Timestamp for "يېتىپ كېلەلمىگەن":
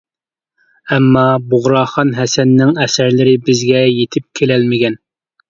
3.91-4.99